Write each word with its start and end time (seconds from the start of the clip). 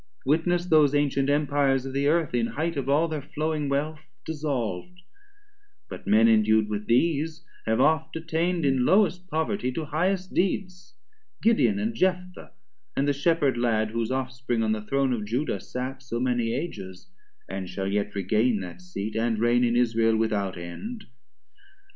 Witness 0.25 0.65
those 0.65 0.95
antient 0.95 1.29
Empires 1.29 1.85
of 1.85 1.93
the 1.93 2.07
Earth, 2.07 2.33
In 2.33 2.47
highth 2.47 2.75
of 2.75 2.89
all 2.89 3.07
thir 3.07 3.21
flowing 3.21 3.69
wealth 3.69 3.99
dissolv'd: 4.25 4.99
But 5.91 6.07
men 6.07 6.27
endu'd 6.27 6.67
with 6.69 6.87
these 6.87 7.45
have 7.67 7.79
oft 7.79 8.15
attain'd 8.15 8.65
In 8.65 8.83
lowest 8.83 9.27
poverty 9.27 9.71
to 9.73 9.85
highest 9.85 10.33
deeds; 10.33 10.95
Gideon 11.43 11.77
and 11.77 11.93
Jephtha, 11.93 12.53
and 12.95 13.07
the 13.07 13.13
Shepherd 13.13 13.57
lad, 13.59 13.91
Whose 13.91 14.09
off 14.09 14.31
spring 14.31 14.63
on 14.63 14.71
the 14.71 14.81
Throne 14.81 15.13
of 15.13 15.23
Juda 15.23 15.59
sat 15.59 16.01
440 16.01 16.03
So 16.05 16.19
many 16.19 16.51
Ages, 16.55 17.07
and 17.47 17.69
shall 17.69 17.87
yet 17.87 18.15
regain 18.15 18.59
That 18.61 18.81
seat, 18.81 19.15
and 19.15 19.37
reign 19.37 19.63
in 19.63 19.75
Israel 19.75 20.15
without 20.17 20.57
end. 20.57 21.05